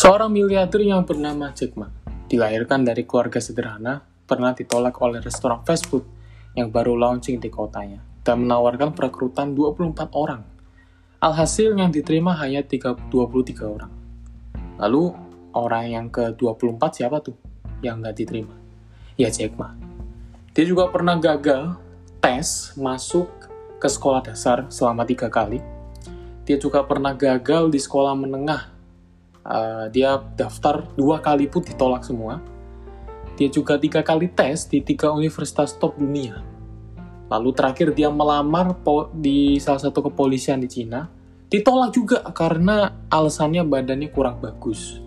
[0.00, 1.84] Seorang miliarder yang bernama Jack Ma
[2.24, 6.08] dilahirkan dari keluarga sederhana, pernah ditolak oleh restoran fast food
[6.56, 10.40] yang baru launching di kotanya dan menawarkan perekrutan 24 orang.
[11.20, 13.92] Alhasil yang diterima hanya 3, 23 orang.
[14.80, 15.12] Lalu
[15.52, 17.36] orang yang ke-24 siapa tuh
[17.84, 18.56] yang nggak diterima?
[19.20, 19.76] Ya Jack Ma.
[20.56, 21.76] Dia juga pernah gagal
[22.24, 23.28] tes masuk
[23.76, 25.60] ke sekolah dasar selama tiga kali.
[26.48, 28.79] Dia juga pernah gagal di sekolah menengah
[29.40, 32.40] Uh, dia daftar dua kali pun ditolak semua.
[33.40, 36.44] Dia juga tiga kali tes di tiga universitas top dunia.
[37.30, 38.76] Lalu terakhir dia melamar
[39.16, 41.08] di salah satu kepolisian di Cina.
[41.48, 45.00] Ditolak juga karena alasannya badannya kurang bagus.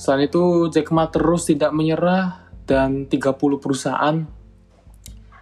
[0.00, 4.16] Selain itu, Jack Ma terus tidak menyerah dan 30 perusahaan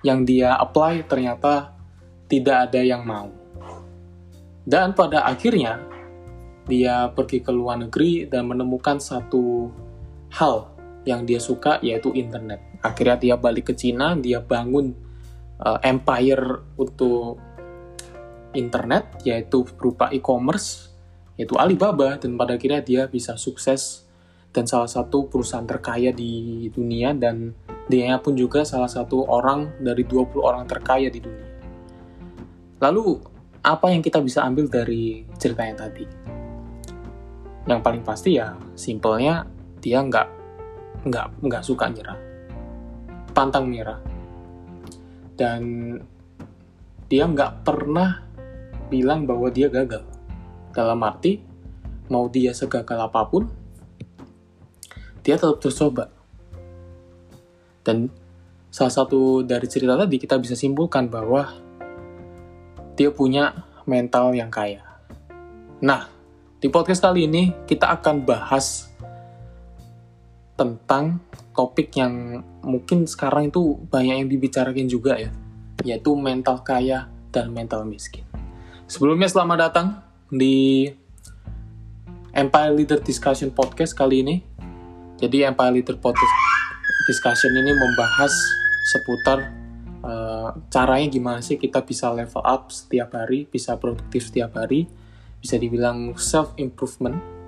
[0.03, 1.79] yang dia apply ternyata
[2.27, 3.31] tidak ada yang mau.
[4.67, 5.79] Dan pada akhirnya,
[6.69, 9.73] dia pergi ke luar negeri dan menemukan satu
[10.37, 10.69] hal
[11.09, 12.61] yang dia suka yaitu internet.
[12.85, 14.93] Akhirnya dia balik ke Cina, dia bangun
[15.65, 17.41] uh, empire untuk
[18.53, 20.93] internet yaitu berupa e-commerce
[21.41, 24.05] yaitu Alibaba dan pada akhirnya dia bisa sukses
[24.51, 27.55] dan salah satu perusahaan terkaya di dunia dan
[27.87, 31.49] dia pun juga salah satu orang dari 20 orang terkaya di dunia.
[32.83, 33.23] Lalu
[33.63, 36.38] apa yang kita bisa ambil dari ceritanya tadi?
[37.69, 39.45] Yang paling pasti ya simpelnya
[39.79, 40.29] dia nggak
[41.05, 42.19] nggak nggak suka nyerah.
[43.37, 44.01] Pantang menyerah.
[45.39, 45.95] Dan
[47.07, 48.25] dia nggak pernah
[48.89, 50.03] bilang bahwa dia gagal.
[50.73, 51.45] Dalam arti
[52.09, 53.45] mau dia segagal apa pun
[55.21, 56.09] dia tetap terus coba
[57.85, 58.09] dan
[58.73, 61.53] salah satu dari cerita tadi kita bisa simpulkan bahwa
[62.97, 63.53] dia punya
[63.89, 64.85] mental yang kaya.
[65.81, 66.18] Nah
[66.59, 68.91] di podcast kali ini kita akan bahas
[70.59, 71.23] tentang
[71.55, 75.31] topik yang mungkin sekarang itu banyak yang dibicarakan juga ya,
[75.87, 78.27] yaitu mental kaya dan mental miskin.
[78.91, 80.03] Sebelumnya selamat datang
[80.35, 80.91] di
[82.35, 84.37] Empire Leader Discussion Podcast kali ini.
[85.23, 86.35] Jadi Empire Leader Podcast
[87.07, 88.35] Discussion ini membahas
[88.99, 89.47] seputar
[90.03, 94.91] uh, caranya gimana sih kita bisa level up setiap hari, bisa produktif setiap hari,
[95.39, 97.39] bisa dibilang self improvement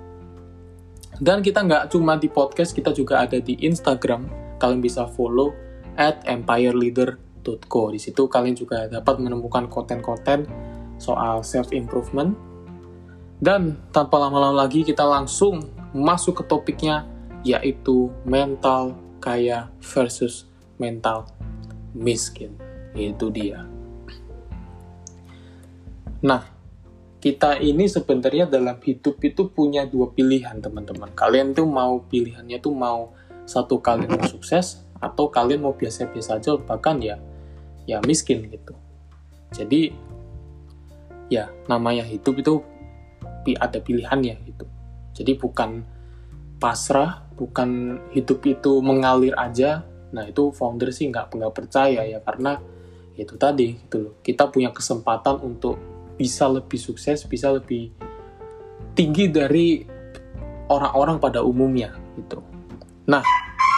[1.21, 4.25] dan kita nggak cuma di podcast kita juga ada di Instagram.
[4.57, 5.53] Kalian bisa follow
[5.93, 10.49] at empireleader.co di situ kalian juga dapat menemukan konten-konten
[10.97, 12.33] soal self improvement
[13.37, 15.61] dan tanpa lama-lama lagi kita langsung
[15.93, 17.05] masuk ke topiknya
[17.45, 20.49] yaitu mental kaya versus
[20.81, 21.29] mental
[21.93, 22.57] miskin.
[22.97, 23.65] Itu dia.
[26.21, 26.50] Nah
[27.21, 31.13] kita ini sebenarnya dalam hidup itu punya dua pilihan teman-teman.
[31.13, 33.13] Kalian tuh mau pilihannya tuh mau
[33.45, 37.21] satu kalian mau sukses atau kalian mau biasa-biasa aja bahkan ya
[37.85, 38.73] ya miskin gitu.
[39.53, 39.93] Jadi
[41.29, 42.65] ya namanya hidup itu
[43.61, 44.65] ada pilihannya gitu.
[45.13, 45.85] Jadi bukan
[46.57, 49.85] pasrah, bukan hidup itu mengalir aja.
[50.09, 52.57] Nah itu founder sih nggak nggak percaya ya karena
[53.13, 54.13] itu tadi gitu loh.
[54.25, 57.91] Kita punya kesempatan untuk bisa lebih sukses, bisa lebih
[58.95, 59.83] tinggi dari
[60.71, 62.39] orang-orang pada umumnya gitu.
[63.07, 63.23] Nah,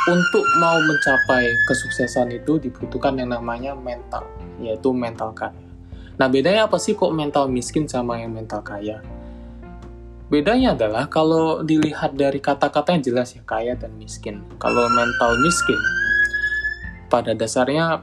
[0.03, 4.27] untuk mau mencapai kesuksesan itu dibutuhkan yang namanya mental,
[4.59, 5.55] yaitu mental kaya.
[6.19, 9.01] Nah, bedanya apa sih kok mental miskin sama yang mental kaya?
[10.27, 14.43] Bedanya adalah kalau dilihat dari kata-kata yang jelas ya, kaya dan miskin.
[14.59, 15.79] Kalau mental miskin,
[17.07, 18.01] pada dasarnya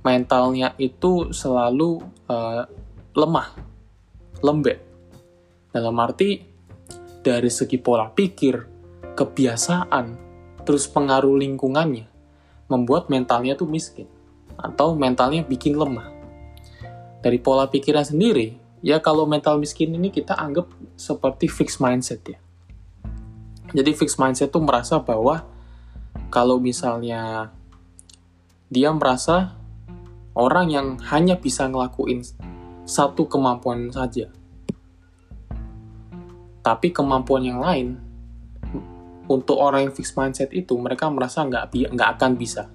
[0.00, 2.64] mentalnya itu selalu uh,
[3.14, 3.48] lemah,
[4.42, 4.78] lembek.
[5.70, 6.42] Dalam arti
[7.22, 8.54] dari segi pola pikir,
[9.14, 10.06] kebiasaan,
[10.62, 12.06] terus pengaruh lingkungannya,
[12.70, 14.06] membuat mentalnya tuh miskin
[14.54, 16.06] atau mentalnya bikin lemah.
[17.20, 22.38] Dari pola pikiran sendiri, ya kalau mental miskin ini kita anggap seperti fixed mindset ya.
[23.70, 25.46] Jadi fixed mindset tuh merasa bahwa
[26.32, 27.52] kalau misalnya
[28.70, 29.54] dia merasa
[30.34, 32.22] orang yang hanya bisa ngelakuin
[32.90, 34.26] satu kemampuan saja.
[36.60, 37.94] Tapi kemampuan yang lain,
[39.30, 42.66] untuk orang yang fixed mindset itu, mereka merasa nggak nggak akan bisa.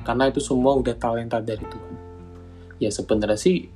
[0.00, 1.94] Karena itu semua udah talenta dari Tuhan.
[2.80, 3.68] Ya sebenarnya sih,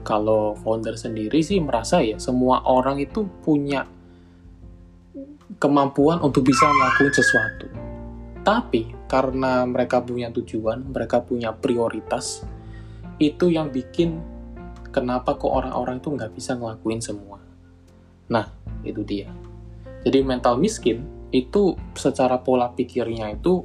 [0.00, 3.84] kalau founder sendiri sih merasa ya semua orang itu punya
[5.60, 7.66] kemampuan untuk bisa melakukan sesuatu.
[8.40, 12.40] Tapi karena mereka punya tujuan, mereka punya prioritas,
[13.20, 14.37] itu yang bikin
[14.98, 17.38] kenapa kok orang-orang itu nggak bisa ngelakuin semua.
[18.26, 18.50] Nah,
[18.82, 19.30] itu dia.
[20.02, 23.62] Jadi mental miskin itu secara pola pikirnya itu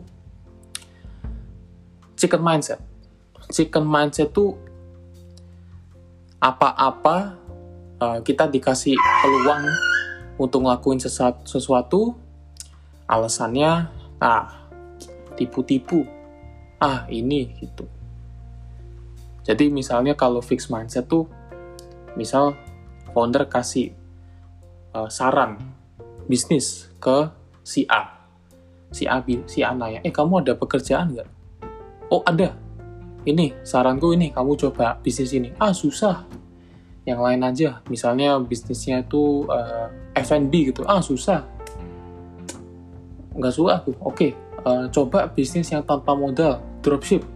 [2.14, 2.78] chicken mindset.
[3.50, 4.54] Chicken mindset itu
[6.38, 7.40] apa-apa
[7.98, 8.94] uh, kita dikasih
[9.24, 9.64] peluang
[10.38, 12.02] untuk ngelakuin sesuatu, sesuatu
[13.08, 13.88] alasannya
[14.20, 14.68] ah
[15.36, 16.04] tipu-tipu
[16.84, 17.88] ah ini gitu
[19.44, 21.28] jadi misalnya kalau fix mindset tuh
[22.16, 22.56] misal
[23.12, 23.92] founder kasih
[24.96, 25.60] uh, saran
[26.26, 27.28] bisnis ke
[27.62, 28.24] si A.
[28.94, 29.20] Si A
[29.50, 31.30] si A nanya eh kamu ada pekerjaan nggak?
[32.08, 32.56] Oh ada.
[33.24, 35.52] Ini saranku ini kamu coba bisnis ini.
[35.60, 36.24] Ah susah.
[37.04, 40.88] Yang lain aja misalnya bisnisnya itu uh, eh, F&B gitu.
[40.88, 41.44] Ah susah.
[43.36, 43.92] Nggak suka aku.
[44.00, 44.32] Oke okay,
[44.64, 47.28] uh, coba bisnis yang tanpa modal dropship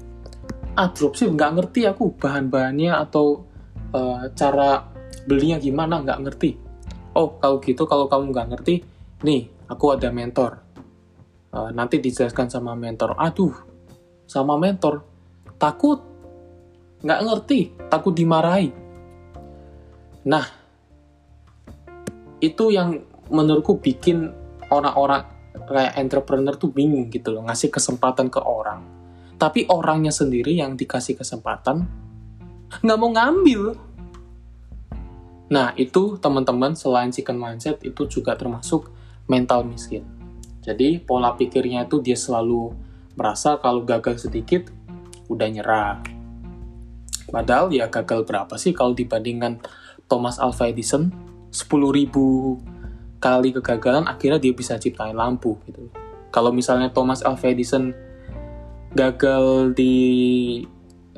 [0.77, 3.41] ah dropship nggak ngerti aku bahan-bahannya atau
[3.97, 4.85] uh, cara
[5.25, 6.51] belinya gimana nggak ngerti.
[7.17, 8.85] Oh kalau gitu kalau kamu nggak ngerti
[9.25, 10.61] nih aku ada mentor.
[11.49, 13.17] Uh, nanti dijelaskan sama mentor.
[13.17, 13.57] Aduh
[14.29, 15.01] sama mentor
[15.57, 16.05] takut.
[17.01, 17.59] Nggak ngerti
[17.89, 18.69] takut dimarahi.
[20.27, 20.45] Nah,
[22.37, 23.01] itu yang
[23.31, 24.29] menurutku bikin
[24.67, 25.23] orang-orang
[25.65, 28.96] kayak entrepreneur tuh bingung gitu loh, ngasih kesempatan ke orang.
[29.37, 31.85] Tapi orangnya sendiri yang dikasih kesempatan,
[32.81, 33.77] nggak mau ngambil.
[35.47, 38.91] Nah, itu teman-teman selain chicken mindset, itu juga termasuk
[39.29, 40.03] mental miskin.
[40.65, 42.75] Jadi, pola pikirnya itu dia selalu
[43.15, 44.67] merasa kalau gagal sedikit,
[45.31, 46.03] udah nyerah.
[47.27, 49.59] Padahal ya gagal berapa sih kalau dibandingkan
[50.07, 51.11] Thomas Alva Edison
[51.51, 52.07] 10.000
[53.19, 55.91] kali kegagalan akhirnya dia bisa ciptain lampu gitu.
[56.31, 57.91] Kalau misalnya Thomas Alva Edison
[58.97, 59.95] gagal di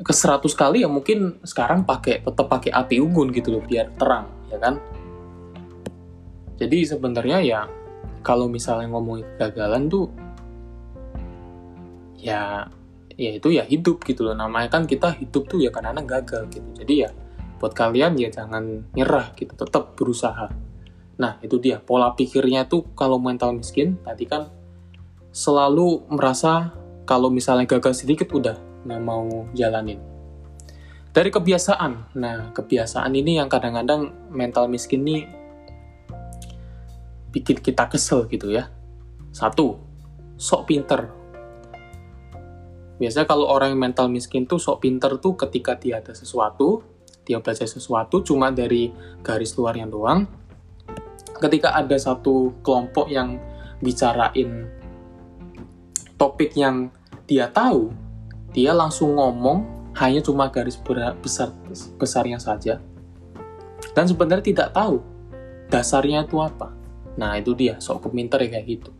[0.00, 4.28] ke 100 kali ya mungkin sekarang pakai tetap pakai api unggun gitu loh biar terang
[4.52, 4.76] ya kan.
[6.60, 7.60] Jadi sebenarnya ya
[8.20, 10.12] kalau misalnya ngomongin kegagalan tuh
[12.20, 12.68] ya
[13.16, 14.36] ya itu ya hidup gitu loh.
[14.36, 16.68] Namanya kan kita hidup tuh ya karena gagal gitu.
[16.84, 17.10] Jadi ya
[17.60, 20.48] buat kalian ya jangan nyerah gitu tetap berusaha.
[21.20, 21.76] Nah itu dia.
[21.76, 24.48] Pola pikirnya tuh kalau mental miskin tadi kan
[25.30, 26.72] selalu merasa
[27.04, 28.56] kalau misalnya gagal sedikit udah.
[28.86, 30.00] Nggak mau jalanin.
[31.10, 32.16] Dari kebiasaan.
[32.16, 35.26] Nah kebiasaan ini yang kadang-kadang mental miskin nih
[37.30, 38.70] bikin kita kesel gitu ya.
[39.30, 39.78] Satu
[40.38, 41.10] sok pinter.
[43.00, 46.84] Biasanya kalau orang yang mental miskin tuh sok pinter tuh ketika dia ada sesuatu
[47.24, 48.90] dia belajar sesuatu cuma dari
[49.22, 50.26] garis luar yang doang.
[51.38, 53.38] Ketika ada satu kelompok yang
[53.80, 54.68] bicarain
[56.20, 56.92] topik yang
[57.24, 57.88] dia tahu
[58.52, 59.64] dia langsung ngomong
[59.96, 60.76] hanya cuma garis
[61.22, 61.54] besar
[61.96, 62.82] besarnya saja.
[63.96, 65.00] Dan sebenarnya tidak tahu
[65.72, 66.70] dasarnya itu apa.
[67.16, 68.90] Nah itu dia sok keminter ya kayak gitu.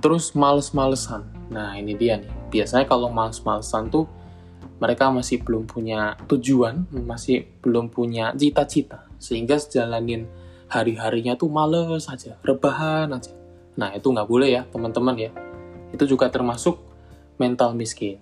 [0.00, 1.28] Terus males-malesan.
[1.52, 2.30] Nah ini dia nih.
[2.50, 4.06] Biasanya kalau males-malesan tuh
[4.78, 10.28] mereka masih belum punya tujuan, masih belum punya cita-cita, sehingga sejalanin
[10.68, 13.32] hari-harinya tuh males aja, rebahan aja.
[13.80, 15.30] Nah itu nggak boleh ya teman-teman ya.
[15.90, 16.80] Itu juga termasuk
[17.36, 18.18] mental miskin.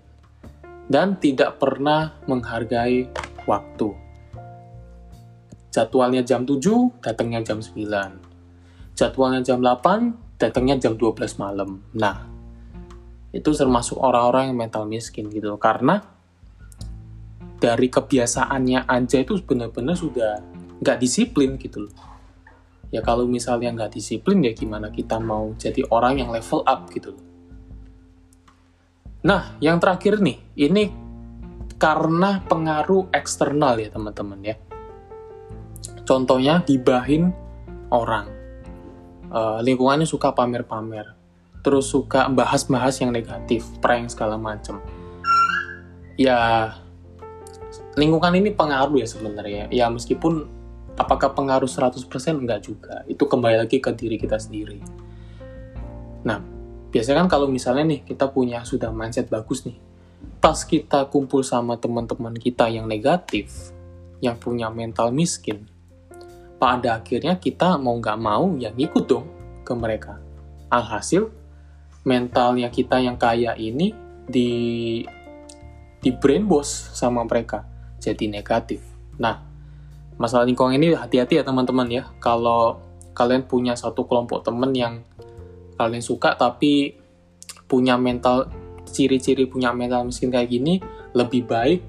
[0.84, 3.08] Dan tidak pernah menghargai
[3.48, 3.88] waktu.
[5.72, 8.94] Jadwalnya jam 7, datangnya jam 9.
[8.94, 11.82] Jadwalnya jam 8, datangnya jam 12 malam.
[11.96, 12.30] Nah,
[13.34, 15.58] itu termasuk orang-orang yang mental miskin gitu.
[15.58, 15.98] Karena
[17.58, 20.38] dari kebiasaannya aja itu benar-benar sudah
[20.78, 21.94] nggak disiplin gitu loh.
[22.94, 27.10] Ya kalau misalnya nggak disiplin ya gimana kita mau jadi orang yang level up gitu
[27.10, 27.24] loh.
[29.24, 30.92] Nah, yang terakhir nih, ini
[31.80, 34.56] karena pengaruh eksternal ya teman-teman ya.
[36.04, 37.32] Contohnya gibahin
[37.88, 38.28] orang.
[39.32, 41.16] Uh, lingkungannya suka pamer-pamer.
[41.64, 44.76] Terus suka bahas-bahas yang negatif, prank segala macem.
[46.20, 46.70] Ya,
[47.96, 49.72] lingkungan ini pengaruh ya sebenarnya.
[49.72, 50.44] Ya meskipun
[51.00, 52.04] apakah pengaruh 100%
[52.44, 53.00] enggak juga.
[53.08, 54.84] Itu kembali lagi ke diri kita sendiri.
[56.28, 56.53] Nah,
[56.94, 59.74] biasanya kan kalau misalnya nih kita punya sudah mindset bagus nih.
[60.38, 63.74] Pas kita kumpul sama teman-teman kita yang negatif,
[64.22, 65.66] yang punya mental miskin,
[66.62, 69.26] pada akhirnya kita mau nggak mau ya ngikut dong
[69.66, 70.22] ke mereka.
[70.70, 71.34] Alhasil,
[72.06, 73.90] mentalnya kita yang kaya ini
[74.30, 75.02] di
[75.98, 77.66] di brainwash sama mereka
[77.98, 78.84] jadi negatif.
[79.18, 79.40] Nah,
[80.14, 82.04] masalah lingkungan ini hati-hati ya teman-teman ya.
[82.22, 82.78] Kalau
[83.16, 85.02] kalian punya satu kelompok teman yang
[85.74, 86.94] kalian suka tapi
[87.66, 88.50] punya mental
[88.84, 90.78] ciri-ciri punya mental miskin kayak gini
[91.16, 91.80] lebih baik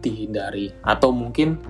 [0.00, 1.60] dihindari atau mungkin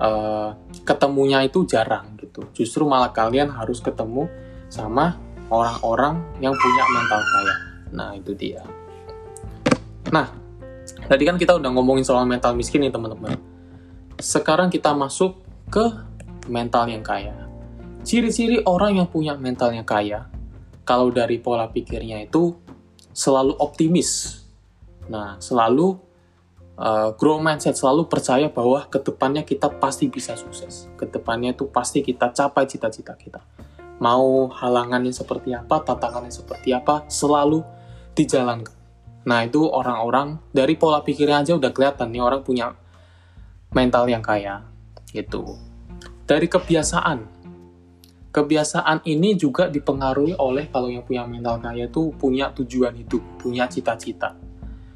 [0.00, 2.48] uh, ketemunya itu jarang gitu.
[2.56, 4.26] Justru malah kalian harus ketemu
[4.72, 5.14] sama
[5.52, 7.54] orang-orang yang punya mental kaya.
[7.90, 8.62] Nah, itu dia.
[10.10, 10.26] Nah,
[11.06, 13.36] tadi kan kita udah ngomongin soal mental miskin nih, teman-teman.
[14.18, 15.84] Sekarang kita masuk ke
[16.46, 17.34] mental yang kaya.
[18.06, 20.30] Ciri-ciri orang yang punya mental yang kaya,
[20.90, 22.58] kalau dari pola pikirnya itu
[23.14, 24.42] selalu optimis.
[25.06, 25.94] Nah, selalu
[26.74, 30.90] uh, grow mindset, selalu percaya bahwa ke depannya kita pasti bisa sukses.
[30.98, 33.38] Ke depannya itu pasti kita capai cita-cita kita
[34.00, 37.60] mau halangannya seperti apa, tantangannya seperti apa, selalu
[38.16, 38.74] dijalankan.
[39.28, 42.72] Nah, itu orang-orang dari pola pikirnya aja udah kelihatan nih orang punya
[43.76, 44.64] mental yang kaya
[45.12, 45.60] gitu.
[46.24, 47.39] Dari kebiasaan.
[48.30, 53.66] Kebiasaan ini juga dipengaruhi oleh kalau yang punya mental kaya itu punya tujuan hidup, punya
[53.66, 54.38] cita-cita.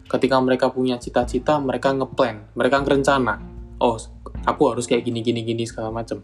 [0.07, 3.43] Ketika mereka punya cita-cita, mereka ngeplan, mereka ngerencana.
[3.83, 3.99] Oh,
[4.47, 6.23] aku harus kayak gini gini gini segala macam.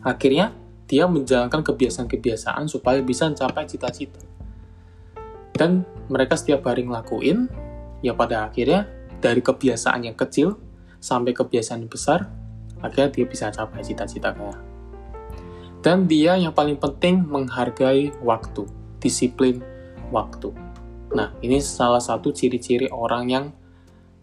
[0.00, 0.56] Akhirnya
[0.88, 4.16] dia menjalankan kebiasaan-kebiasaan supaya bisa mencapai cita-cita.
[5.52, 7.52] Dan mereka setiap hari ngelakuin,
[8.00, 8.88] ya pada akhirnya
[9.20, 10.56] dari kebiasaan yang kecil
[11.04, 12.32] sampai kebiasaan yang besar,
[12.80, 14.69] akhirnya dia bisa capai cita-cita kayak.
[15.80, 18.68] Dan dia yang paling penting menghargai waktu,
[19.00, 19.64] disiplin
[20.12, 20.52] waktu.
[21.16, 23.44] Nah, ini salah satu ciri-ciri orang yang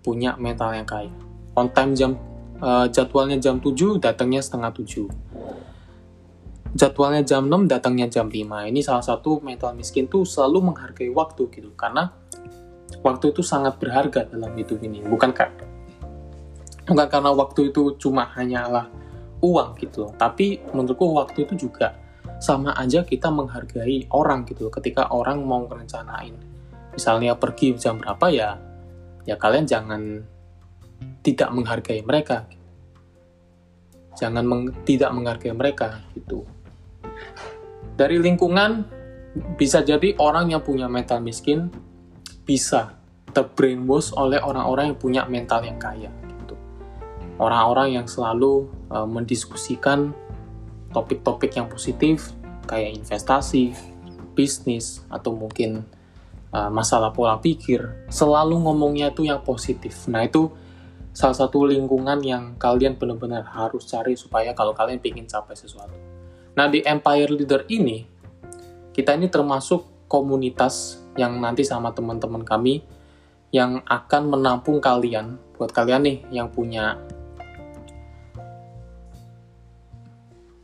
[0.05, 1.11] punya mental yang kaya.
[1.57, 2.13] On time jam
[2.61, 5.27] uh, jadwalnya jam 7, datangnya setengah 7
[6.77, 8.69] jadwalnya jam 6, datangnya jam 5.
[8.69, 11.73] Ini salah satu mental miskin tuh selalu menghargai waktu gitu.
[11.73, 12.13] Karena
[13.01, 15.01] waktu itu sangat berharga dalam hidup ini.
[15.01, 15.65] Bukan karena
[16.87, 18.87] bukan karena waktu itu cuma hanyalah
[19.41, 20.11] uang gitu.
[20.15, 21.93] Tapi menurutku waktu itu juga
[22.37, 26.37] sama aja kita menghargai orang gitu Ketika orang mau merencanain
[26.93, 28.57] misalnya pergi jam berapa ya
[29.25, 30.01] ya kalian jangan
[31.21, 32.47] tidak menghargai mereka.
[34.17, 36.41] Jangan meng, tidak menghargai mereka gitu.
[37.93, 38.81] Dari lingkungan
[39.59, 41.69] bisa jadi orang yang punya mental miskin
[42.47, 42.97] bisa
[43.35, 46.09] terbrainwash oleh orang-orang yang punya mental yang kaya.
[47.37, 50.13] Orang-orang yang selalu uh, mendiskusikan
[50.89, 52.33] topik-topik yang positif
[52.65, 53.77] kayak investasi,
[54.33, 55.85] bisnis atau mungkin
[56.49, 60.09] uh, masalah pola pikir, selalu ngomongnya itu yang positif.
[60.09, 60.49] Nah, itu
[61.13, 65.97] salah satu lingkungan yang kalian benar-benar harus cari supaya kalau kalian ingin capai sesuatu.
[66.57, 68.05] Nah, di Empire Leader ini,
[68.93, 72.81] kita ini termasuk komunitas yang nanti sama teman-teman kami
[73.53, 76.97] yang akan menampung kalian, buat kalian nih yang punya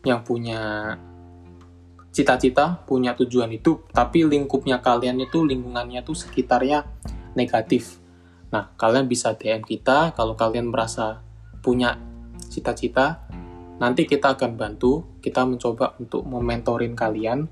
[0.04, 0.94] yang punya
[2.14, 6.86] cita-cita, punya tujuan hidup, tapi lingkupnya kalian itu lingkungannya tuh sekitarnya
[7.34, 7.98] negatif.
[8.54, 11.26] Nah, kalian bisa DM kita kalau kalian merasa
[11.66, 11.98] punya
[12.54, 13.26] cita-cita,
[13.84, 17.52] Nanti kita akan bantu, kita mencoba untuk mementorin kalian.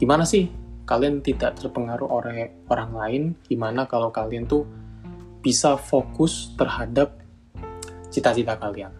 [0.00, 0.50] Gimana sih
[0.82, 3.22] kalian tidak terpengaruh oleh orang lain?
[3.44, 4.66] Gimana kalau kalian tuh
[5.38, 7.20] bisa fokus terhadap
[8.10, 8.90] cita-cita kalian?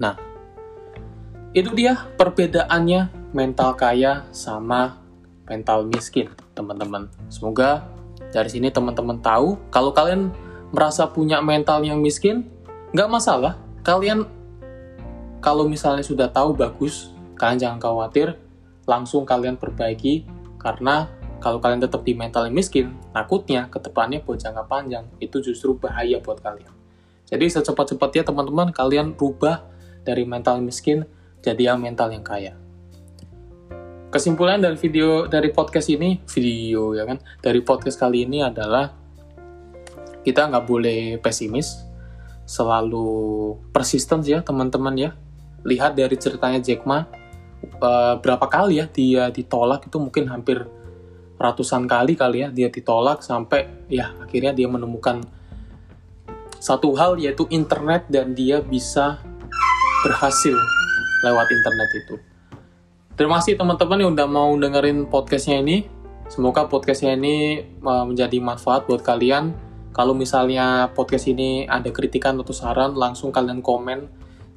[0.00, 0.16] Nah,
[1.52, 5.00] itu dia perbedaannya mental kaya sama
[5.44, 7.12] mental miskin, teman-teman.
[7.28, 7.84] Semoga
[8.32, 10.32] dari sini teman-teman tahu kalau kalian
[10.72, 12.48] merasa punya mental yang miskin,
[12.96, 13.60] nggak masalah.
[13.84, 14.24] Kalian
[15.44, 18.40] kalau misalnya sudah tahu bagus, kalian jangan khawatir,
[18.88, 20.24] langsung kalian perbaiki,
[20.56, 21.10] karena
[21.42, 25.76] kalau kalian tetap di mental yang miskin, takutnya ke depannya buat jangka panjang, itu justru
[25.76, 26.70] bahaya buat kalian.
[27.28, 29.66] Jadi secepat-cepatnya teman-teman, kalian rubah
[30.06, 31.04] dari mental miskin
[31.42, 32.54] jadi yang mental yang kaya.
[34.14, 38.92] Kesimpulan dari video dari podcast ini, video ya kan, dari podcast kali ini adalah
[40.22, 41.82] kita nggak boleh pesimis,
[42.46, 45.10] selalu persisten ya teman-teman ya,
[45.66, 47.02] lihat dari ceritanya Jack Ma
[47.82, 50.66] uh, berapa kali ya dia ditolak itu mungkin hampir
[51.38, 55.22] ratusan kali kali ya dia ditolak sampai ya akhirnya dia menemukan
[56.62, 59.18] satu hal yaitu internet dan dia bisa
[60.06, 60.54] berhasil
[61.22, 62.14] lewat internet itu.
[63.14, 65.86] Terima kasih teman-teman yang udah mau dengerin podcastnya ini.
[66.32, 69.52] Semoga podcastnya ini uh, menjadi manfaat buat kalian.
[69.92, 74.08] Kalau misalnya podcast ini ada kritikan atau saran, langsung kalian komen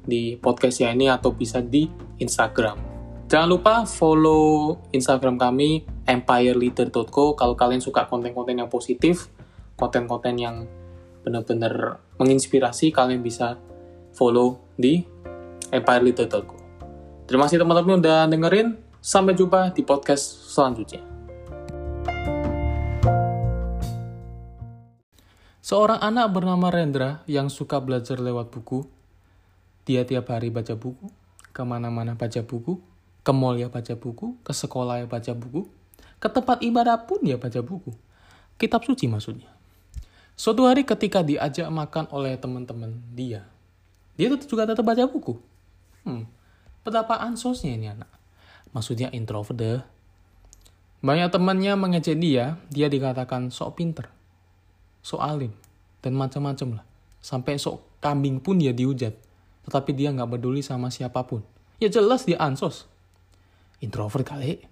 [0.06, 1.84] di podcast ya ini atau bisa di
[2.16, 2.80] Instagram.
[3.28, 9.28] Jangan lupa follow Instagram kami empireleader.co kalau kalian suka konten-konten yang positif,
[9.76, 10.64] konten-konten yang
[11.26, 13.60] benar-benar menginspirasi, kalian bisa
[14.16, 15.04] follow di
[15.74, 16.55] empireleader.co.
[17.26, 18.78] Terima kasih teman-teman udah dengerin.
[19.02, 21.02] Sampai jumpa di podcast selanjutnya.
[25.58, 28.86] Seorang anak bernama Rendra yang suka belajar lewat buku
[29.86, 31.06] dia tiap hari baca buku,
[31.54, 32.78] ke mana-mana baca buku,
[33.26, 35.66] Ke mall ya baca buku, ke sekolah ya baca buku,
[36.22, 37.90] ke tempat ibadah pun ya baca buku.
[38.54, 39.50] Kitab suci maksudnya.
[40.38, 43.42] Suatu hari ketika diajak makan oleh teman-teman dia,
[44.14, 45.42] dia tuh juga tetap baca buku.
[46.06, 46.22] Hmm,
[46.86, 48.06] betapa ansosnya ini anak.
[48.70, 49.82] Maksudnya introvert deh.
[51.02, 54.06] Banyak temannya mengejek dia, dia dikatakan sok pinter,
[55.02, 55.52] sok alim,
[56.00, 56.84] dan macam-macam lah.
[57.18, 59.12] Sampai sok kambing pun dia dihujat.
[59.66, 61.42] Tetapi dia nggak peduli sama siapa pun.
[61.82, 62.86] Ya jelas dia ansos.
[63.82, 64.62] Introvert kali.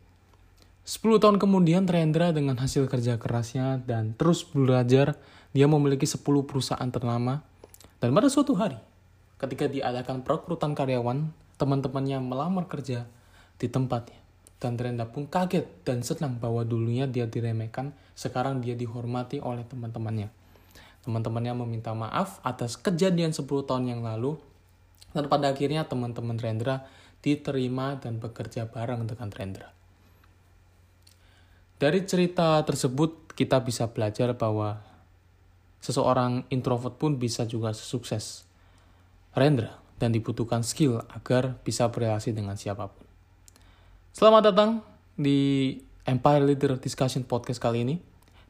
[0.85, 5.17] 10 tahun kemudian Rendra dengan hasil kerja kerasnya dan terus belajar,
[5.57, 7.41] dia memiliki 10 perusahaan ternama.
[8.05, 8.77] Dan pada suatu hari,
[9.41, 13.07] ketika diadakan perekrutan karyawan, teman-temannya melamar kerja
[13.59, 14.19] di tempatnya.
[14.59, 20.33] Dan Rendra pun kaget dan senang bahwa dulunya dia diremehkan, sekarang dia dihormati oleh teman-temannya.
[21.05, 24.41] Teman-temannya meminta maaf atas kejadian 10 tahun yang lalu,
[25.13, 26.89] dan pada akhirnya teman-teman Rendra
[27.21, 29.69] diterima dan bekerja bareng dengan Rendra.
[31.77, 34.81] Dari cerita tersebut kita bisa belajar bahwa
[35.85, 38.49] seseorang introvert pun bisa juga sukses
[39.37, 43.09] Rendra dan dibutuhkan skill agar bisa berrelasi dengan siapa pun.
[44.13, 44.85] Selamat datang
[45.17, 45.73] di
[46.05, 47.97] Empire Leader Discussion Podcast kali ini.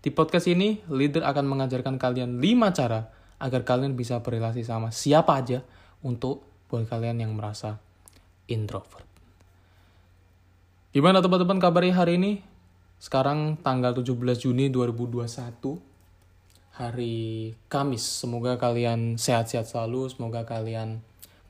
[0.03, 3.07] Di podcast ini, leader akan mengajarkan kalian 5 cara
[3.39, 5.63] agar kalian bisa berrelasi sama siapa aja
[6.03, 7.79] untuk buat kalian yang merasa
[8.51, 9.07] introvert.
[10.91, 12.43] Gimana teman-teman kabarnya hari ini?
[12.99, 14.11] Sekarang tanggal 17
[14.43, 15.79] Juni 2021,
[16.75, 18.03] hari Kamis.
[18.03, 20.99] Semoga kalian sehat-sehat selalu, semoga kalian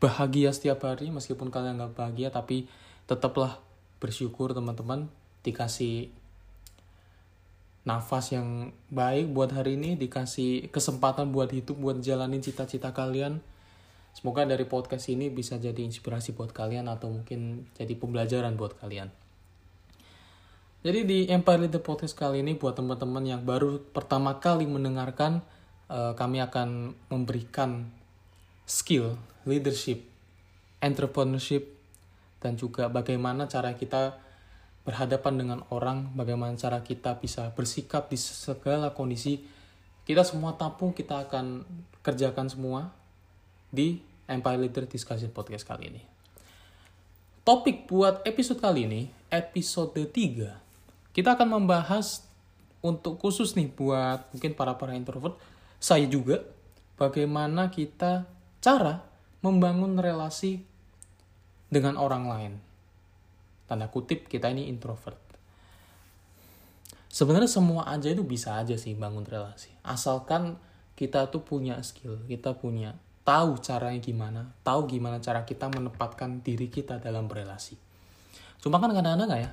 [0.04, 2.68] bahagia setiap hari, meskipun kalian nggak bahagia, tapi
[3.08, 3.60] tetaplah
[3.98, 5.08] bersyukur teman-teman
[5.40, 6.12] dikasih
[7.84, 13.44] nafas yang baik buat hari ini, dikasih kesempatan buat hidup, buat jalanin cita-cita kalian,
[14.14, 19.10] Semoga dari podcast ini bisa jadi inspirasi buat kalian atau mungkin jadi pembelajaran buat kalian.
[20.86, 25.42] Jadi di Empire Leader Podcast kali ini buat teman-teman yang baru pertama kali mendengarkan,
[25.90, 27.90] uh, kami akan memberikan
[28.70, 30.04] skill, leadership,
[30.80, 31.68] entrepreneurship,
[32.44, 34.20] dan juga bagaimana cara kita
[34.84, 39.40] berhadapan dengan orang, bagaimana cara kita bisa bersikap di segala kondisi.
[40.04, 41.64] Kita semua tampung, kita akan
[42.04, 42.92] kerjakan semua
[43.72, 46.02] di Empire Leader Discussion Podcast kali ini.
[47.44, 49.02] Topik buat episode kali ini,
[49.32, 51.16] episode 3.
[51.16, 52.24] Kita akan membahas
[52.84, 55.40] untuk khusus nih buat mungkin para-para introvert,
[55.80, 56.44] saya juga,
[57.00, 58.28] bagaimana kita
[58.60, 59.00] cara
[59.44, 60.64] membangun relasi
[61.68, 62.52] dengan orang lain.
[63.68, 65.20] Tanda kutip kita ini introvert.
[67.12, 69.68] Sebenarnya semua aja itu bisa aja sih bangun relasi.
[69.84, 70.56] Asalkan
[70.96, 72.96] kita tuh punya skill, kita punya
[73.28, 77.76] tahu caranya gimana, tahu gimana cara kita menempatkan diri kita dalam berelasi.
[78.64, 79.52] Cuma kan kadang-kadang ya,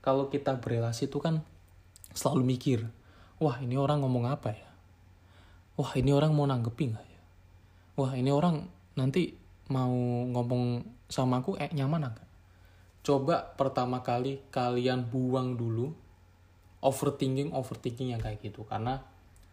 [0.00, 1.44] kalau kita berelasi itu kan
[2.16, 2.80] selalu mikir,
[3.36, 4.68] wah ini orang ngomong apa ya?
[5.76, 7.22] Wah ini orang mau nanggepi nggak ya?
[8.00, 9.38] Wah ini orang nanti
[9.70, 9.94] mau
[10.34, 12.28] ngomong sama aku eh nyaman nggak?
[13.06, 15.94] Coba pertama kali kalian buang dulu
[16.82, 19.02] overthinking overthinking yang kayak gitu karena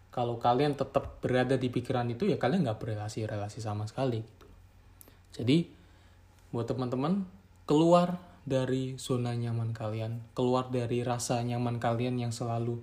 [0.10, 4.48] kalau kalian tetap berada di pikiran itu ya kalian nggak berrelasi relasi sama sekali gitu.
[5.36, 5.68] Jadi
[6.56, 7.28] buat teman-teman
[7.68, 8.16] keluar
[8.48, 12.80] dari zona nyaman kalian, keluar dari rasa nyaman kalian yang selalu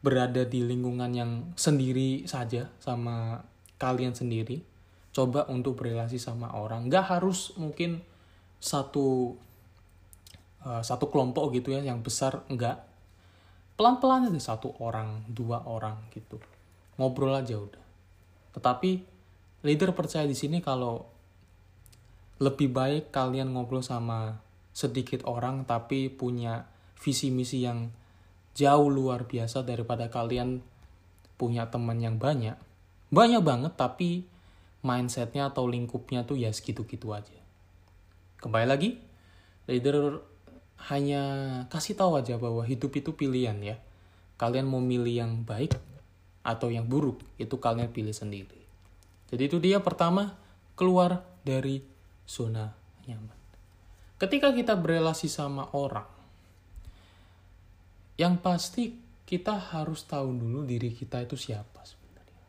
[0.00, 3.44] berada di lingkungan yang sendiri saja sama
[3.76, 4.64] kalian sendiri.
[5.12, 8.00] Coba untuk berrelasi sama orang, nggak harus mungkin
[8.62, 9.36] satu
[10.64, 12.80] uh, satu kelompok gitu ya yang besar nggak
[13.76, 16.40] pelan-pelan aja satu orang, dua orang gitu.
[16.96, 17.84] Ngobrol aja udah.
[18.56, 18.90] Tetapi
[19.64, 21.04] leader percaya di sini kalau
[22.42, 24.42] lebih baik kalian ngobrol sama
[24.74, 26.66] sedikit orang tapi punya
[26.98, 27.92] visi misi yang
[28.52, 30.60] jauh luar biasa daripada kalian
[31.40, 32.54] punya teman yang banyak.
[33.12, 34.24] Banyak banget tapi
[34.82, 37.38] mindsetnya atau lingkupnya tuh ya segitu-gitu aja.
[38.42, 38.98] Kembali lagi,
[39.70, 40.18] leader
[40.90, 41.22] hanya
[41.70, 43.78] kasih tahu aja bahwa hidup itu pilihan ya.
[44.34, 45.78] Kalian mau milih yang baik
[46.42, 48.58] atau yang buruk, itu kalian pilih sendiri.
[49.30, 50.34] Jadi itu dia pertama,
[50.74, 51.86] keluar dari
[52.26, 52.74] zona
[53.06, 53.38] nyaman.
[54.18, 56.10] Ketika kita berelasi sama orang,
[58.18, 62.44] yang pasti kita harus tahu dulu diri kita itu siapa sebenarnya.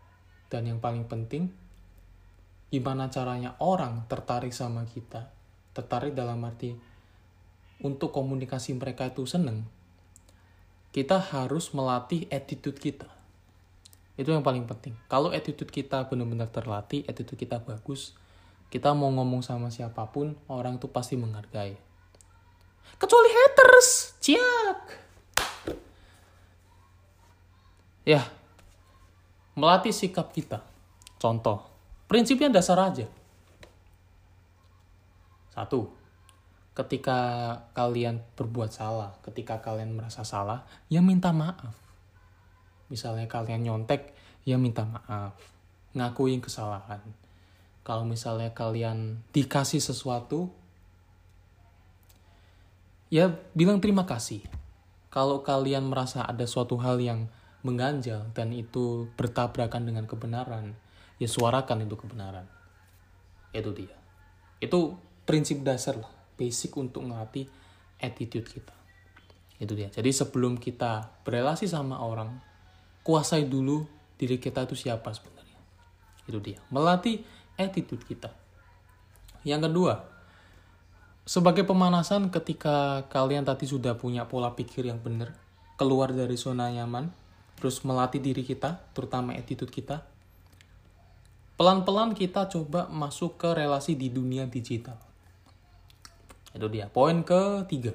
[0.49, 1.62] Dan yang paling penting,
[2.73, 5.29] gimana caranya orang tertarik sama kita.
[5.77, 6.73] Tertarik dalam arti
[7.85, 9.69] untuk komunikasi mereka itu seneng,
[10.89, 13.05] kita harus melatih attitude kita.
[14.17, 14.97] Itu yang paling penting.
[15.05, 18.17] Kalau attitude kita benar-benar terlatih, attitude kita bagus,
[18.73, 21.77] kita mau ngomong sama siapa pun, orang itu pasti menghargai.
[22.97, 24.17] Kecuali haters.
[24.17, 24.79] Ciak.
[28.05, 28.25] Ya.
[29.53, 30.65] Melatih sikap kita.
[31.21, 31.72] Contoh.
[32.13, 33.09] Prinsipnya dasar aja.
[35.49, 35.89] Satu.
[36.77, 37.17] Ketika
[37.73, 40.61] kalian berbuat salah, ketika kalian merasa salah,
[40.93, 41.73] ya minta maaf.
[42.93, 44.13] Misalnya kalian nyontek,
[44.45, 45.33] ya minta maaf.
[45.97, 47.01] Ngakuin kesalahan.
[47.81, 50.53] Kalau misalnya kalian dikasih sesuatu,
[53.09, 54.45] ya bilang terima kasih.
[55.09, 57.25] Kalau kalian merasa ada suatu hal yang
[57.65, 60.77] mengganjal dan itu bertabrakan dengan kebenaran,
[61.17, 62.45] ya suarakan itu kebenaran.
[63.53, 63.93] Itu dia.
[64.57, 64.97] Itu
[65.27, 67.47] prinsip dasar lah, basic untuk ngelatih
[68.01, 68.75] attitude kita.
[69.61, 69.87] Itu dia.
[69.93, 72.41] Jadi sebelum kita berelasi sama orang,
[73.05, 73.85] kuasai dulu
[74.17, 75.59] diri kita itu siapa sebenarnya.
[76.25, 76.59] Itu dia.
[76.73, 77.21] Melatih
[77.55, 78.33] attitude kita.
[79.43, 79.93] Yang kedua,
[81.23, 85.35] sebagai pemanasan ketika kalian tadi sudah punya pola pikir yang benar,
[85.75, 87.11] keluar dari zona nyaman,
[87.59, 90.03] terus melatih diri kita, terutama attitude kita,
[91.53, 94.97] pelan-pelan kita coba masuk ke relasi di dunia digital.
[96.53, 96.89] Itu dia.
[96.89, 97.93] Poin ketiga.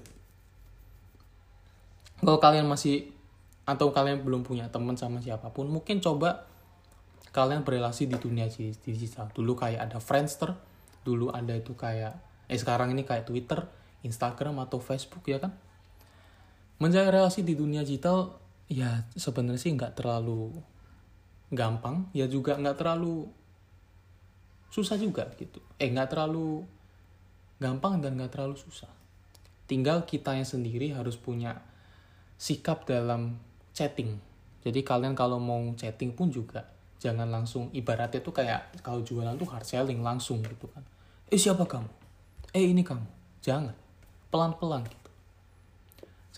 [2.19, 3.15] Kalau kalian masih
[3.69, 6.49] atau kalian belum punya teman sama siapa pun, mungkin coba
[7.31, 9.31] kalian berrelasi di dunia digital.
[9.31, 10.57] Dulu kayak ada Friendster,
[11.07, 12.19] dulu ada itu kayak
[12.49, 13.63] eh sekarang ini kayak Twitter,
[14.03, 15.55] Instagram atau Facebook ya kan.
[16.83, 20.51] Menjaga relasi di dunia digital ya sebenarnya sih nggak terlalu
[21.55, 23.31] gampang, ya juga nggak terlalu
[24.69, 25.61] susah juga gitu.
[25.81, 26.65] Eh nggak terlalu
[27.59, 28.91] gampang dan nggak terlalu susah.
[29.69, 31.61] Tinggal kita yang sendiri harus punya
[32.41, 33.37] sikap dalam
[33.77, 34.17] chatting.
[34.65, 36.65] Jadi kalian kalau mau chatting pun juga
[36.99, 40.83] jangan langsung ibaratnya tuh kayak kalau jualan tuh hard selling langsung gitu kan.
[41.29, 41.99] Eh siapa kamu?
[42.57, 43.05] eh ini kamu
[43.45, 43.77] jangan
[44.33, 45.11] pelan-pelan gitu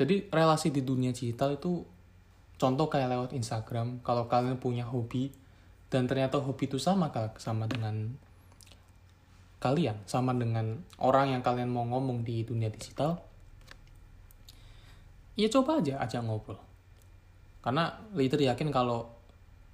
[0.03, 1.87] jadi relasi di dunia digital itu
[2.59, 5.31] contoh kayak lewat Instagram kalau kalian punya hobi
[5.91, 8.15] dan ternyata hobi itu sama sama dengan
[9.61, 13.21] kalian sama dengan orang yang kalian mau ngomong di dunia digital
[15.37, 16.57] ya coba aja aja ngobrol
[17.61, 19.05] karena leader yakin kalau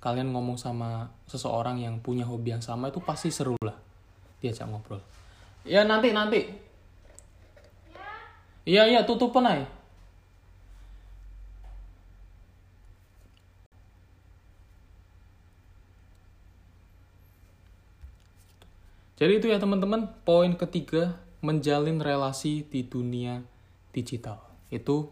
[0.02, 3.78] kalian ngomong sama seseorang yang punya hobi yang sama itu pasti seru lah
[4.42, 4.98] diajak ngobrol
[5.66, 6.46] Ya nanti nanti.
[8.62, 9.66] Iya iya tutup aja.
[19.16, 23.40] Jadi itu ya teman-teman, poin ketiga menjalin relasi di dunia
[23.88, 24.44] digital.
[24.68, 25.08] Itu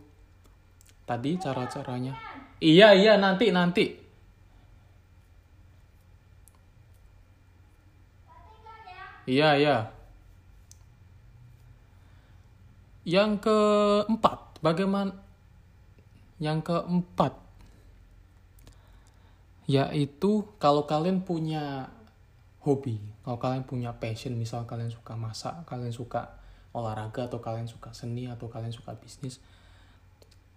[1.08, 2.12] tadi cara-caranya.
[2.60, 3.86] Iya iya nanti nanti.
[9.24, 9.76] Iya iya.
[13.08, 15.16] Yang keempat, bagaimana?
[16.36, 17.32] Yang keempat,
[19.64, 21.88] yaitu kalau kalian punya
[22.64, 26.40] hobi, kalau kalian punya passion, misal kalian suka masak, kalian suka
[26.72, 29.38] olahraga, atau kalian suka seni, atau kalian suka bisnis,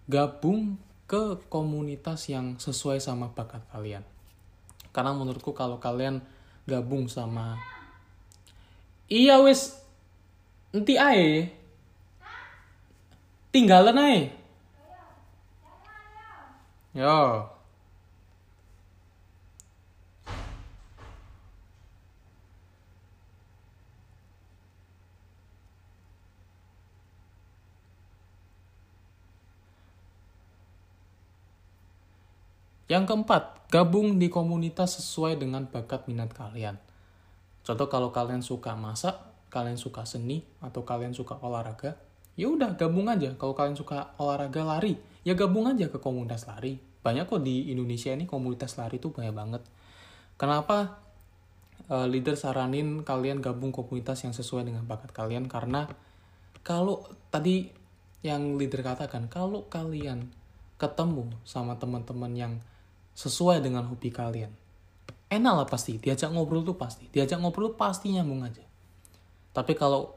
[0.08, 4.08] gabung ke komunitas yang sesuai sama bakat kalian.
[4.96, 6.24] Karena menurutku kalau kalian
[6.68, 7.56] gabung sama
[9.08, 9.80] iya wis
[10.76, 11.48] nanti ae
[13.56, 14.22] tinggalan aja.
[16.98, 17.57] Yo.
[32.88, 36.80] Yang keempat, gabung di komunitas sesuai dengan bakat minat kalian.
[37.68, 39.20] Contoh kalau kalian suka masak,
[39.52, 42.00] kalian suka seni, atau kalian suka olahraga,
[42.40, 43.36] ya udah gabung aja.
[43.36, 44.96] Kalau kalian suka olahraga lari
[45.28, 46.80] ya gabung aja ke komunitas lari.
[46.80, 49.64] Banyak kok di Indonesia ini komunitas lari tuh banyak banget.
[50.40, 51.04] Kenapa
[51.92, 55.52] uh, leader saranin kalian gabung komunitas yang sesuai dengan bakat kalian?
[55.52, 55.92] Karena
[56.64, 57.68] kalau tadi
[58.24, 60.32] yang leader katakan kalau kalian
[60.80, 62.54] ketemu sama teman-teman yang
[63.18, 64.54] sesuai dengan hobi kalian
[65.28, 68.62] enak lah pasti diajak ngobrol tuh pasti diajak ngobrol pasti nyambung aja
[69.58, 70.14] tapi kalau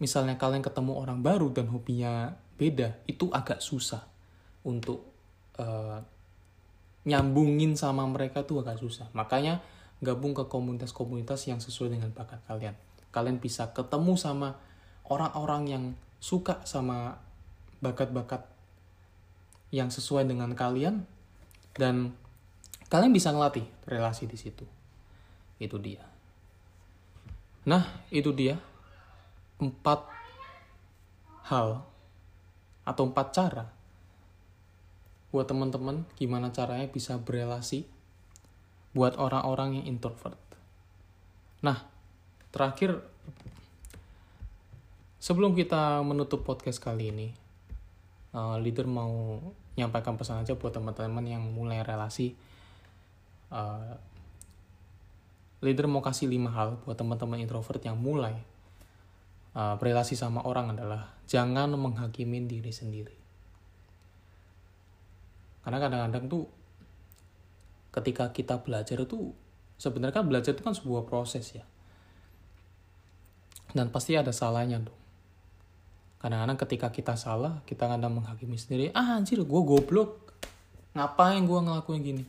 [0.00, 4.06] misalnya kalian ketemu orang baru dan hobinya beda, itu agak susah
[4.66, 5.04] untuk
[5.62, 6.02] uh,
[7.04, 9.12] nyambungin sama mereka tuh agak susah.
[9.12, 9.62] Makanya
[10.02, 12.72] gabung ke komunitas-komunitas yang sesuai dengan bakat kalian.
[13.14, 14.58] Kalian bisa ketemu sama
[15.06, 15.84] orang-orang yang
[16.16, 17.20] suka sama
[17.84, 18.46] bakat-bakat
[19.68, 21.04] yang sesuai dengan kalian
[21.76, 22.16] dan
[22.92, 24.68] kalian bisa ngelatih relasi di situ.
[25.56, 26.04] Itu dia.
[27.64, 28.60] Nah, itu dia
[29.56, 30.04] empat
[31.48, 31.80] hal
[32.84, 33.64] atau empat cara
[35.32, 37.88] buat teman-teman gimana caranya bisa berelasi
[38.92, 40.36] buat orang-orang yang introvert.
[41.64, 41.88] Nah,
[42.52, 43.00] terakhir
[45.16, 47.28] sebelum kita menutup podcast kali ini,
[48.36, 49.40] uh, leader mau
[49.80, 52.36] nyampaikan pesan aja buat teman-teman yang mulai relasi.
[53.52, 54.00] Uh,
[55.60, 58.34] leader mau kasih lima hal buat teman-teman introvert yang mulai
[59.52, 63.16] uh, berelasi sama orang adalah jangan menghakimi diri sendiri.
[65.62, 66.44] Karena kadang-kadang tuh
[67.92, 69.30] ketika kita belajar itu
[69.78, 71.64] sebenarnya kan belajar itu kan sebuah proses ya.
[73.72, 74.96] Dan pasti ada salahnya tuh.
[76.20, 80.34] Kadang-kadang ketika kita salah, kita kadang menghakimi sendiri, ah anjir gue goblok.
[80.92, 82.24] Ngapain gue ngelakuin gini?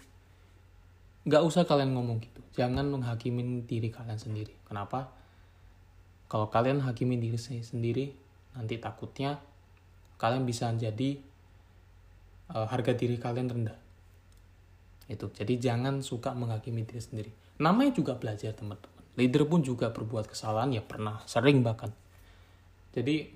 [1.24, 2.44] Gak usah kalian ngomong gitu.
[2.60, 4.52] Jangan menghakimin diri kalian sendiri.
[4.68, 5.08] Kenapa?
[6.28, 8.12] Kalau kalian hakimin diri sendiri,
[8.60, 9.40] nanti takutnya
[10.20, 11.16] kalian bisa jadi
[12.52, 13.78] uh, harga diri kalian rendah.
[15.08, 15.32] Itu.
[15.32, 17.32] Jadi jangan suka menghakimi diri sendiri.
[17.64, 18.92] Namanya juga belajar teman-teman.
[19.16, 21.94] Leader pun juga berbuat kesalahan ya pernah sering bahkan.
[22.92, 23.32] Jadi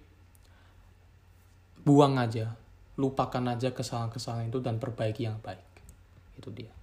[1.87, 2.51] buang aja
[2.99, 5.63] lupakan aja kesalahan-kesalahan itu dan perbaiki yang baik.
[6.35, 6.73] Itu dia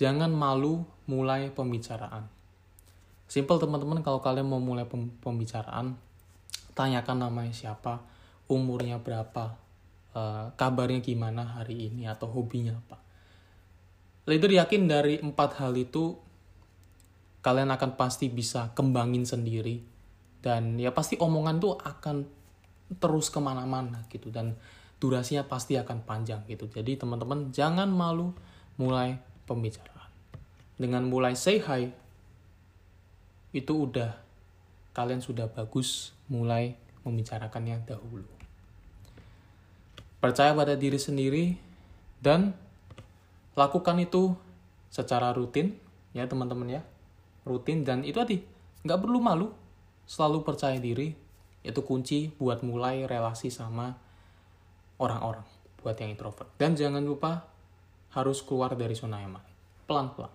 [0.00, 2.24] jangan malu mulai pembicaraan
[3.28, 4.88] simple teman-teman kalau kalian mau mulai
[5.20, 6.00] pembicaraan
[6.72, 8.00] tanyakan namanya siapa
[8.50, 9.60] umurnya berapa
[10.16, 12.98] uh, kabarnya gimana hari ini atau hobinya apa.
[14.26, 16.18] Leader yakin dari empat hal itu
[17.40, 19.80] kalian akan pasti bisa kembangin sendiri
[20.44, 22.26] dan ya pasti omongan tuh akan
[22.98, 24.58] terus ke mana-mana gitu dan
[25.00, 26.68] durasinya pasti akan panjang gitu.
[26.68, 28.34] Jadi teman-teman jangan malu
[28.76, 29.16] mulai
[29.50, 30.14] pembicaraan.
[30.78, 31.90] Dengan mulai say hi
[33.50, 34.14] itu udah
[34.94, 38.40] kalian sudah bagus mulai membicarakannya dahulu
[40.20, 41.56] percaya pada diri sendiri,
[42.20, 42.52] dan
[43.56, 44.36] lakukan itu
[44.92, 45.74] secara rutin,
[46.12, 46.82] ya teman-teman ya,
[47.48, 48.44] rutin dan itu tadi
[48.84, 49.48] nggak perlu malu,
[50.04, 51.16] selalu percaya diri,
[51.64, 53.96] itu kunci buat mulai relasi sama
[55.00, 55.44] orang-orang,
[55.80, 56.52] buat yang introvert.
[56.60, 57.48] Dan jangan lupa
[58.10, 59.42] harus keluar dari zona nyaman,
[59.86, 60.32] pelan-pelan.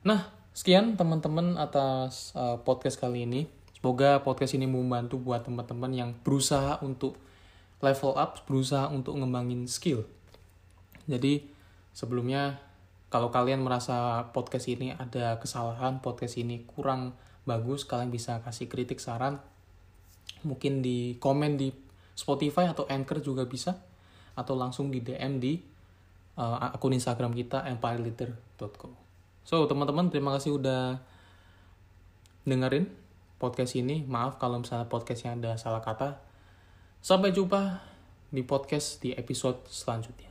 [0.00, 3.44] Nah, sekian teman-teman atas uh, podcast kali ini.
[3.76, 7.16] Semoga podcast ini membantu buat teman-teman yang berusaha untuk
[7.80, 10.04] level up, berusaha untuk ngembangin skill.
[11.08, 11.48] Jadi
[11.96, 12.60] sebelumnya
[13.08, 17.16] kalau kalian merasa podcast ini ada kesalahan, podcast ini kurang
[17.48, 19.40] bagus, kalian bisa kasih kritik saran.
[20.44, 21.72] Mungkin di komen di
[22.14, 23.80] Spotify atau Anchor juga bisa
[24.36, 25.69] atau langsung di DM di
[26.40, 28.88] uh, akun Instagram kita empireleader.co.
[29.44, 31.04] So, teman-teman terima kasih udah
[32.48, 32.88] dengerin
[33.36, 34.08] podcast ini.
[34.08, 36.16] Maaf kalau misalnya podcastnya ada salah kata.
[37.04, 37.84] Sampai jumpa
[38.32, 40.29] di podcast di episode selanjutnya.